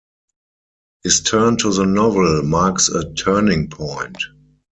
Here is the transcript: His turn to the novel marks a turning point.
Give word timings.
His 1.03 1.21
turn 1.21 1.57
to 1.57 1.71
the 1.71 1.85
novel 1.85 2.41
marks 2.41 2.89
a 2.89 3.13
turning 3.13 3.69
point. 3.69 4.17